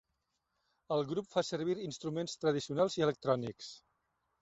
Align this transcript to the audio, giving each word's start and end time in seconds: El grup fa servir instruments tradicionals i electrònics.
El 0.95 1.05
grup 1.11 1.29
fa 1.35 1.45
servir 1.51 1.77
instruments 1.91 2.37
tradicionals 2.47 3.01
i 3.01 3.09
electrònics. 3.11 3.73